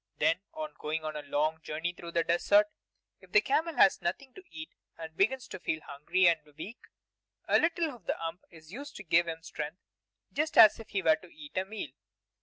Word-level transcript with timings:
Then, 0.17 0.39
on 0.51 0.73
going 0.79 1.03
on 1.05 1.15
a 1.15 1.21
long 1.21 1.61
journey 1.61 1.93
through 1.93 2.13
the 2.13 2.23
desert, 2.23 2.65
if 3.19 3.31
the 3.31 3.39
camel 3.39 3.75
has 3.75 4.01
nothing 4.01 4.33
to 4.33 4.41
eat 4.49 4.71
and 4.97 5.15
begins 5.15 5.47
to 5.49 5.59
feel 5.59 5.79
hungry 5.85 6.27
and 6.27 6.39
weak, 6.57 6.79
a 7.47 7.59
little 7.59 7.93
of 7.93 8.07
the 8.07 8.15
hump 8.17 8.41
is 8.49 8.71
used 8.73 8.93
up 8.95 8.95
to 8.97 9.03
give 9.03 9.27
him 9.27 9.43
strength, 9.43 9.77
just 10.33 10.57
as 10.57 10.79
if 10.79 10.89
he 10.89 11.03
were 11.03 11.17
to 11.17 11.31
eat 11.31 11.55
a 11.55 11.65
meal. 11.65 11.91